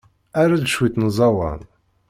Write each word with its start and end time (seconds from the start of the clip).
Err-d 0.41 0.65
cwiṭ 0.73 0.95
n 0.97 1.07
uẓawan. 1.07 1.61